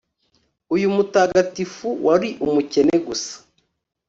[0.75, 3.33] Uyu mutagatifu wari umukene gusa